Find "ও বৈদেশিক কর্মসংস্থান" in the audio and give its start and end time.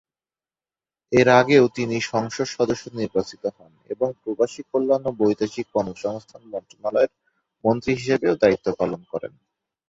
5.05-6.41